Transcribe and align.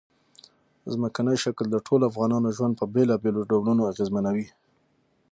ځمکنی 0.93 1.35
شکل 1.43 1.65
د 1.71 1.77
ټولو 1.87 2.03
افغانانو 2.11 2.53
ژوند 2.57 2.73
په 2.79 2.85
بېلابېلو 2.93 3.47
ډولونو 3.51 3.81
اغېزمنوي. 3.91 4.47